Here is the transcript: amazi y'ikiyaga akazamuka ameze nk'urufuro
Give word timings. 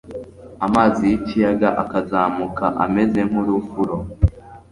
amazi 0.65 1.01
y'ikiyaga 1.09 1.69
akazamuka 1.83 2.65
ameze 2.85 3.19
nk'urufuro 3.29 3.95